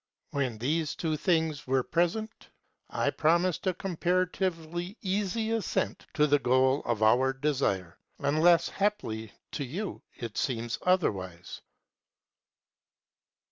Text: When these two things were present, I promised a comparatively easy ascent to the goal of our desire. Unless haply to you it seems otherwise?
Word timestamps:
When 0.31 0.57
these 0.57 0.95
two 0.95 1.15
things 1.15 1.67
were 1.67 1.83
present, 1.83 2.49
I 2.89 3.11
promised 3.11 3.67
a 3.67 3.73
comparatively 3.75 4.97
easy 5.03 5.51
ascent 5.51 6.07
to 6.15 6.25
the 6.25 6.39
goal 6.39 6.81
of 6.85 7.03
our 7.03 7.31
desire. 7.33 7.99
Unless 8.17 8.69
haply 8.69 9.31
to 9.51 9.63
you 9.63 10.01
it 10.15 10.39
seems 10.39 10.79
otherwise? 10.81 11.61